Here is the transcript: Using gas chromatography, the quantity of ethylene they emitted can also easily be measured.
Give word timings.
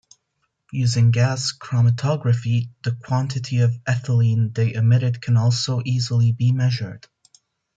Using 0.71 1.11
gas 1.11 1.55
chromatography, 1.55 2.71
the 2.83 2.93
quantity 2.93 3.59
of 3.59 3.77
ethylene 3.83 4.51
they 4.51 4.73
emitted 4.73 5.21
can 5.21 5.37
also 5.37 5.83
easily 5.85 6.31
be 6.31 6.51
measured. 6.51 7.05